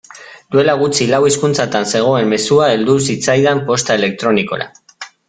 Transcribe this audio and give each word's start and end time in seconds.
Duela 0.53 0.73
gutxi 0.77 1.05
lau 1.11 1.19
hizkuntzatan 1.27 1.85
zegoen 1.91 2.31
mezua 2.31 2.71
heldu 2.77 2.97
zitzaidan 3.09 3.63
posta 3.69 3.99
elektronikora. 4.03 4.69